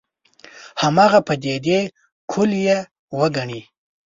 [0.81, 1.79] هماغه پدیدې
[2.31, 2.77] کُل یې
[3.17, 3.61] وګڼي.